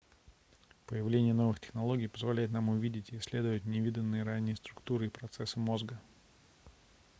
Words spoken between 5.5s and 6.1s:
мозга